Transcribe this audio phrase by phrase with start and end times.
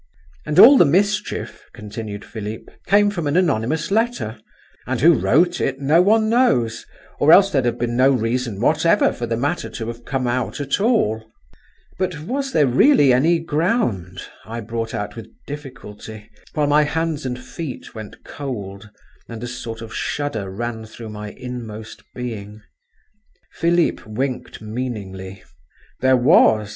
[0.47, 4.39] "And all the mischief," continued Philip, "came from an anonymous letter;
[4.87, 6.87] and who wrote it, no one knows,
[7.19, 10.59] or else there'd have been no reason whatever for the matter to have come out
[10.59, 11.29] at all."
[11.99, 17.37] "But was there really any ground," I brought out with difficulty, while my hands and
[17.37, 18.89] feet went cold,
[19.29, 22.63] and a sort of shudder ran through my inmost being.
[23.51, 25.43] Philip winked meaningly.
[25.99, 26.69] "There was.